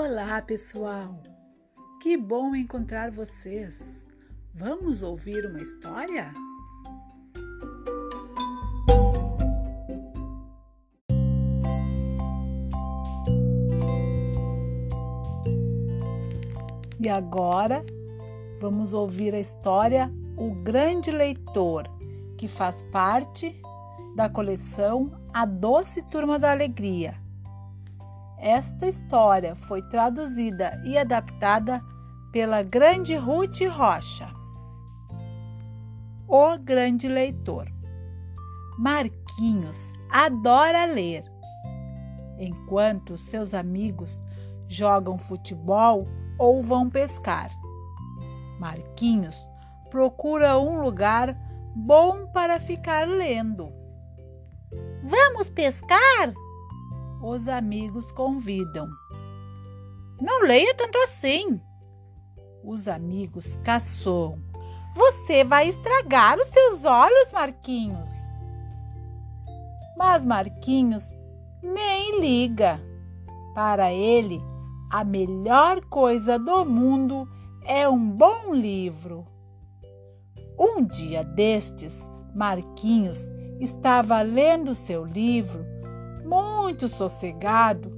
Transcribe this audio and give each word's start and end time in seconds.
Olá, 0.00 0.40
pessoal! 0.40 1.20
Que 2.00 2.16
bom 2.16 2.54
encontrar 2.54 3.10
vocês! 3.10 4.04
Vamos 4.54 5.02
ouvir 5.02 5.44
uma 5.44 5.60
história? 5.60 6.32
E 17.00 17.08
agora 17.08 17.84
vamos 18.60 18.94
ouvir 18.94 19.34
a 19.34 19.40
história 19.40 20.12
O 20.36 20.54
Grande 20.62 21.10
Leitor, 21.10 21.88
que 22.36 22.46
faz 22.46 22.82
parte 22.82 23.60
da 24.14 24.28
coleção 24.28 25.10
A 25.34 25.44
Doce 25.44 26.08
Turma 26.08 26.38
da 26.38 26.52
Alegria 26.52 27.27
esta 28.40 28.86
história 28.86 29.56
foi 29.56 29.82
traduzida 29.82 30.80
e 30.84 30.96
adaptada 30.96 31.82
pela 32.32 32.62
grande 32.62 33.16
Ruth 33.16 33.60
Rocha. 33.68 34.28
O 36.26 36.56
Grande 36.58 37.08
Leitor. 37.08 37.66
Marquinhos 38.78 39.90
adora 40.10 40.84
ler. 40.84 41.24
Enquanto 42.38 43.16
seus 43.16 43.52
amigos 43.54 44.20
jogam 44.68 45.18
futebol 45.18 46.06
ou 46.38 46.62
vão 46.62 46.88
pescar. 46.88 47.50
Marquinhos 48.60 49.48
procura 49.90 50.58
um 50.58 50.80
lugar 50.80 51.36
bom 51.74 52.26
para 52.26 52.60
ficar 52.60 53.08
lendo. 53.08 53.72
Vamos 55.02 55.50
pescar? 55.50 56.32
Os 57.22 57.48
amigos 57.48 58.12
convidam. 58.12 58.88
Não 60.20 60.42
leia 60.42 60.74
tanto 60.74 60.98
assim. 60.98 61.60
Os 62.64 62.88
amigos 62.88 63.56
caçoam. 63.64 64.42
Você 64.94 65.44
vai 65.44 65.68
estragar 65.68 66.38
os 66.38 66.48
seus 66.48 66.84
olhos, 66.84 67.32
Marquinhos. 67.32 68.08
Mas 69.96 70.24
Marquinhos 70.24 71.04
nem 71.62 72.20
liga. 72.20 72.80
Para 73.54 73.92
ele, 73.92 74.40
a 74.90 75.04
melhor 75.04 75.84
coisa 75.86 76.38
do 76.38 76.64
mundo 76.64 77.28
é 77.64 77.88
um 77.88 78.10
bom 78.10 78.54
livro. 78.54 79.26
Um 80.58 80.84
dia 80.84 81.22
destes, 81.22 82.08
Marquinhos 82.34 83.28
estava 83.60 84.20
lendo 84.22 84.74
seu 84.74 85.04
livro 85.04 85.77
muito 86.28 86.88
sossegado 86.88 87.90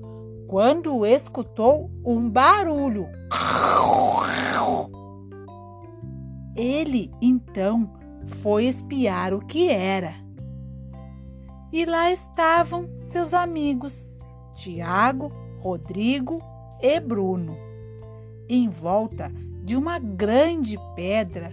quando 0.47 1.05
escutou 1.05 1.91
um 2.05 2.31
barulho. 2.31 3.09
Ele 6.55 7.11
então 7.21 7.93
foi 8.25 8.67
espiar 8.67 9.35
o 9.35 9.45
que 9.45 9.69
era. 9.69 10.15
E 11.73 11.85
lá 11.85 12.11
estavam 12.11 12.89
seus 13.01 13.35
amigos, 13.35 14.13
Tiago, 14.55 15.29
Rodrigo 15.61 16.41
e 16.81 16.99
Bruno, 17.01 17.57
em 18.49 18.69
volta 18.69 19.31
de 19.65 19.77
uma 19.77 19.99
grande 19.99 20.77
pedra 20.95 21.53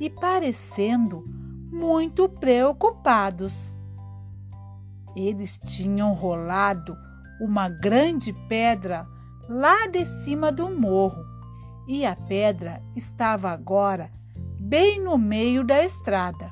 e 0.00 0.08
parecendo 0.10 1.24
muito 1.70 2.28
preocupados. 2.28 3.78
Eles 5.16 5.58
tinham 5.58 6.12
rolado 6.12 6.96
uma 7.40 7.68
grande 7.68 8.32
pedra 8.48 9.06
lá 9.48 9.86
de 9.86 10.04
cima 10.04 10.52
do 10.52 10.68
morro 10.68 11.24
e 11.86 12.04
a 12.04 12.14
pedra 12.14 12.82
estava 12.94 13.50
agora 13.50 14.10
bem 14.60 15.00
no 15.00 15.16
meio 15.16 15.64
da 15.64 15.82
estrada, 15.82 16.50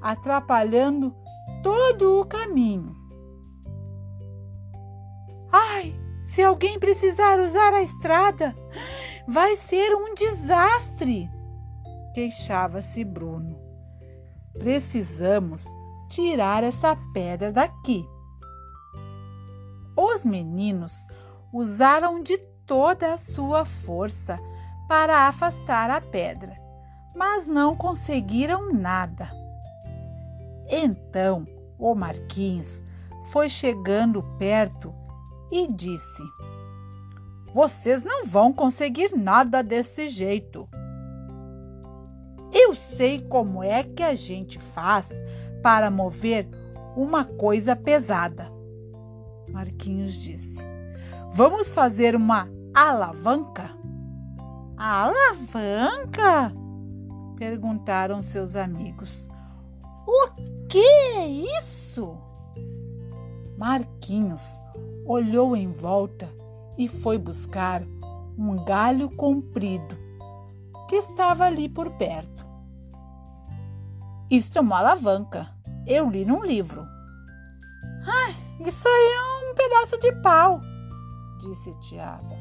atrapalhando 0.00 1.14
todo 1.62 2.20
o 2.20 2.24
caminho. 2.24 2.96
Ai, 5.52 5.94
se 6.20 6.42
alguém 6.42 6.78
precisar 6.78 7.38
usar 7.38 7.74
a 7.74 7.82
estrada, 7.82 8.56
vai 9.28 9.56
ser 9.56 9.94
um 9.94 10.14
desastre! 10.14 11.28
Queixava-se 12.14 13.04
Bruno. 13.04 13.58
Precisamos 14.58 15.66
tirar 16.14 16.62
essa 16.62 16.96
pedra 17.12 17.50
daqui. 17.50 18.08
Os 19.96 20.24
meninos 20.24 20.92
usaram 21.52 22.22
de 22.22 22.38
toda 22.64 23.14
a 23.14 23.18
sua 23.18 23.64
força 23.64 24.38
para 24.88 25.26
afastar 25.26 25.90
a 25.90 26.00
pedra, 26.00 26.56
mas 27.16 27.48
não 27.48 27.74
conseguiram 27.74 28.72
nada. 28.72 29.28
Então 30.68 31.46
o 31.78 31.96
Marquinhos 31.96 32.80
foi 33.30 33.48
chegando 33.48 34.22
perto 34.38 34.94
e 35.50 35.66
disse: 35.66 36.22
Vocês 37.52 38.04
não 38.04 38.24
vão 38.24 38.52
conseguir 38.52 39.16
nada 39.16 39.64
desse 39.64 40.08
jeito. 40.08 40.68
Eu 42.52 42.72
sei 42.76 43.20
como 43.20 43.64
é 43.64 43.82
que 43.82 44.02
a 44.02 44.14
gente 44.14 44.60
faz 44.60 45.10
para 45.64 45.90
mover 45.90 46.46
uma 46.94 47.24
coisa 47.24 47.74
pesada. 47.74 48.52
Marquinhos 49.48 50.12
disse: 50.12 50.62
Vamos 51.32 51.70
fazer 51.70 52.14
uma 52.14 52.46
alavanca? 52.74 53.70
Alavanca? 54.76 56.52
perguntaram 57.36 58.20
seus 58.20 58.54
amigos. 58.54 59.26
O 60.06 60.28
que 60.68 60.84
é 61.16 61.26
isso? 61.26 62.18
Marquinhos 63.56 64.60
olhou 65.06 65.56
em 65.56 65.70
volta 65.70 66.28
e 66.76 66.86
foi 66.86 67.16
buscar 67.16 67.82
um 68.36 68.62
galho 68.66 69.08
comprido 69.16 69.96
que 70.88 70.96
estava 70.96 71.44
ali 71.44 71.70
por 71.70 71.90
perto. 71.92 72.44
Isto 74.30 74.58
é 74.58 74.60
uma 74.60 74.78
alavanca, 74.78 75.53
eu 75.86 76.10
li 76.10 76.24
num 76.24 76.42
livro. 76.42 76.86
Ai, 78.06 78.34
isso 78.66 78.86
aí 78.86 79.12
é 79.12 79.50
um 79.50 79.54
pedaço 79.54 79.98
de 79.98 80.12
pau, 80.20 80.60
disse 81.40 81.72
Tiago. 81.80 82.34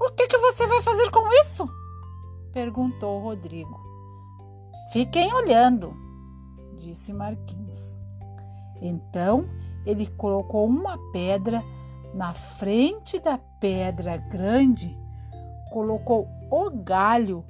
O 0.00 0.10
que, 0.12 0.26
que 0.26 0.38
você 0.38 0.66
vai 0.66 0.80
fazer 0.82 1.10
com 1.10 1.30
isso? 1.40 1.68
perguntou 2.52 3.20
Rodrigo. 3.20 3.80
Fiquem 4.92 5.32
olhando, 5.32 5.94
disse 6.76 7.12
Marquinhos. 7.12 7.98
Então 8.80 9.48
ele 9.84 10.06
colocou 10.06 10.66
uma 10.66 10.98
pedra 11.10 11.62
na 12.14 12.32
frente 12.32 13.18
da 13.18 13.38
pedra 13.38 14.16
grande, 14.16 14.96
colocou 15.72 16.28
o 16.50 16.70
galho 16.70 17.44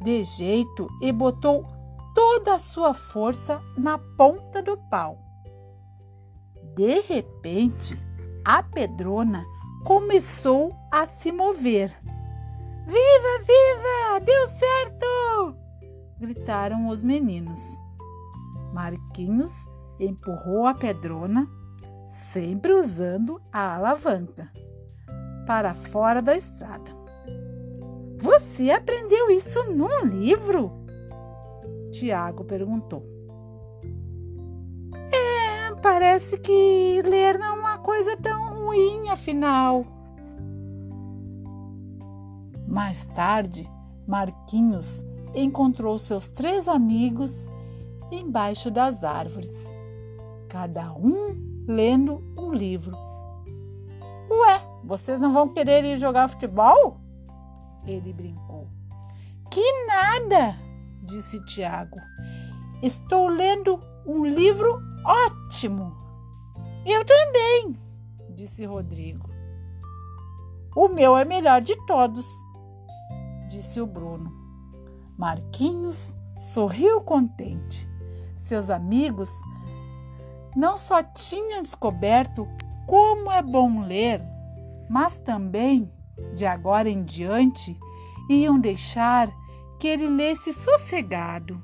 de 0.00 0.22
jeito 0.22 0.86
e 1.00 1.10
botou 1.10 1.64
toda 2.22 2.54
a 2.54 2.58
sua 2.60 2.94
força 2.94 3.60
na 3.76 3.98
ponta 3.98 4.62
do 4.62 4.76
pau. 4.76 5.18
De 6.72 7.00
repente, 7.00 8.00
a 8.44 8.62
pedrona 8.62 9.44
começou 9.84 10.70
a 10.92 11.04
se 11.04 11.32
mover. 11.32 11.92
Viva, 12.86 13.38
viva! 13.40 14.24
Deu 14.24 14.46
certo! 14.46 15.56
gritaram 16.20 16.86
os 16.86 17.02
meninos. 17.02 17.58
Marquinhos 18.72 19.50
empurrou 19.98 20.66
a 20.66 20.74
pedrona, 20.74 21.48
sempre 22.08 22.72
usando 22.72 23.42
a 23.52 23.74
alavanca, 23.74 24.48
para 25.44 25.74
fora 25.74 26.22
da 26.22 26.36
estrada. 26.36 26.96
Você 28.20 28.70
aprendeu 28.70 29.28
isso 29.28 29.64
num 29.72 30.04
livro? 30.04 30.81
Tiago 31.92 32.44
perguntou. 32.44 33.06
É, 35.12 35.74
parece 35.80 36.38
que 36.38 37.02
ler 37.04 37.38
não 37.38 37.56
é 37.56 37.60
uma 37.60 37.78
coisa 37.78 38.16
tão 38.16 38.54
ruim, 38.54 39.08
afinal. 39.10 39.84
Mais 42.66 43.04
tarde, 43.04 43.68
Marquinhos 44.08 45.04
encontrou 45.34 45.98
seus 45.98 46.28
três 46.28 46.66
amigos 46.66 47.46
embaixo 48.10 48.70
das 48.70 49.04
árvores, 49.04 49.70
cada 50.48 50.92
um 50.92 51.64
lendo 51.66 52.22
um 52.36 52.52
livro. 52.52 52.96
Ué, 54.30 54.62
vocês 54.82 55.20
não 55.20 55.32
vão 55.32 55.48
querer 55.48 55.84
ir 55.84 55.98
jogar 55.98 56.28
futebol? 56.28 56.96
Ele 57.86 58.12
brincou. 58.12 58.68
Que 59.50 59.86
nada! 59.86 60.61
Disse 61.02 61.44
Tiago. 61.44 61.98
Estou 62.82 63.28
lendo 63.28 63.80
um 64.06 64.24
livro 64.24 64.80
ótimo. 65.04 65.96
Eu 66.86 67.04
também, 67.04 67.76
disse 68.30 68.64
Rodrigo. 68.64 69.30
O 70.74 70.88
meu 70.88 71.16
é 71.16 71.24
melhor 71.24 71.60
de 71.60 71.76
todos, 71.86 72.26
disse 73.48 73.80
o 73.80 73.86
Bruno. 73.86 74.32
Marquinhos 75.18 76.14
sorriu 76.36 77.00
contente. 77.02 77.88
Seus 78.36 78.70
amigos 78.70 79.28
não 80.56 80.76
só 80.76 81.02
tinham 81.02 81.62
descoberto 81.62 82.48
como 82.86 83.30
é 83.30 83.42
bom 83.42 83.82
ler, 83.82 84.22
mas 84.88 85.20
também, 85.20 85.90
de 86.34 86.44
agora 86.44 86.88
em 86.88 87.04
diante, 87.04 87.78
iam 88.28 88.58
deixar 88.58 89.28
que 89.82 89.88
ele 89.88 90.06
lesse 90.06 90.52
sossegado. 90.52 91.60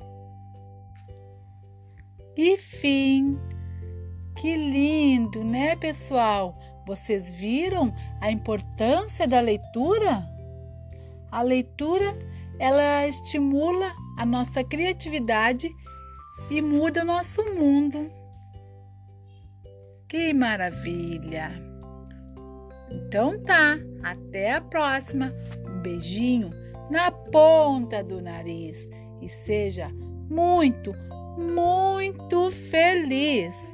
E 2.37 2.57
fim. 2.57 3.39
Que 4.35 4.57
lindo, 4.57 5.45
né, 5.45 5.77
pessoal? 5.77 6.59
Vocês 6.85 7.33
viram 7.33 7.95
a 8.21 8.29
importância 8.33 9.25
da 9.25 9.39
leitura? 9.39 10.25
A 11.31 11.43
leitura, 11.43 12.19
ela 12.59 13.07
estimula 13.07 13.95
a 14.17 14.27
nossa 14.27 14.65
criatividade 14.65 15.71
e 16.51 16.61
muda 16.61 17.03
o 17.03 17.07
nosso 17.07 17.45
mundo. 17.55 18.11
Que 20.09 20.35
maravilha! 20.35 21.53
Então 22.91 23.41
tá, 23.41 23.79
até 24.03 24.55
a 24.55 24.61
próxima. 24.61 25.33
Um 25.69 25.81
beijinho 25.83 26.68
na 26.91 27.11
ponta 27.11 28.03
do 28.03 28.21
nariz 28.21 28.89
e 29.21 29.29
seja 29.29 29.91
muito, 30.31 30.95
muito 31.37 32.51
feliz! 32.71 33.68